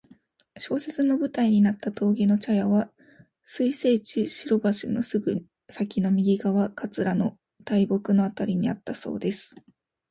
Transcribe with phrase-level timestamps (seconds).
[0.57, 2.91] 小説の舞台になった峠の茶屋は
[3.43, 9.53] 水生地・白橋のすぐ先の右側、桂の大木のあたりにあったそうです。